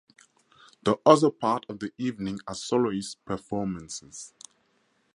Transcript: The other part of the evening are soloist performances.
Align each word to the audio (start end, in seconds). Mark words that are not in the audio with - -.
The 0.81 0.97
other 1.05 1.29
part 1.29 1.67
of 1.69 1.77
the 1.77 1.93
evening 1.99 2.39
are 2.47 2.55
soloist 2.55 3.23
performances. 3.23 4.33